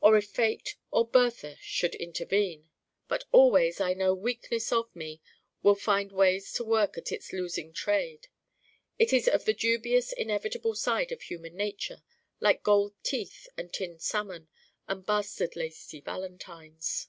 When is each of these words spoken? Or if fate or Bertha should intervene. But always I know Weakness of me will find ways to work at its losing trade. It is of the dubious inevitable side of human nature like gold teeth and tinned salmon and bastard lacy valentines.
Or 0.00 0.16
if 0.16 0.28
fate 0.30 0.76
or 0.92 1.04
Bertha 1.04 1.56
should 1.60 1.96
intervene. 1.96 2.70
But 3.08 3.24
always 3.32 3.80
I 3.80 3.92
know 3.92 4.14
Weakness 4.14 4.70
of 4.70 4.94
me 4.94 5.20
will 5.64 5.74
find 5.74 6.12
ways 6.12 6.52
to 6.52 6.62
work 6.64 6.96
at 6.96 7.10
its 7.10 7.32
losing 7.32 7.72
trade. 7.72 8.28
It 9.00 9.12
is 9.12 9.26
of 9.26 9.46
the 9.46 9.52
dubious 9.52 10.12
inevitable 10.12 10.76
side 10.76 11.10
of 11.10 11.22
human 11.22 11.56
nature 11.56 12.04
like 12.38 12.62
gold 12.62 12.94
teeth 13.02 13.48
and 13.56 13.72
tinned 13.72 14.00
salmon 14.00 14.46
and 14.86 15.04
bastard 15.04 15.56
lacy 15.56 16.00
valentines. 16.00 17.08